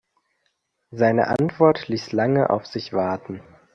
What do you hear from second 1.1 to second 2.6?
Antwort ließ lange